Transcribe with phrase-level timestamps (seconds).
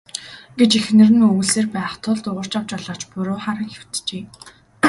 [0.59, 4.23] гэж эхнэр нь үглэсээр байх тул Дугаржав жолооч буруу харан хэвтжээ.